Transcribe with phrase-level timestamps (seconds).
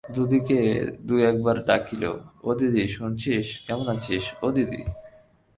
[0.15, 0.59] দিদিকে
[1.07, 2.03] দু-একবার ডাকিল,
[2.43, 4.81] ও দিদি শুনছিস, কেমন আছিস, ও দিদি?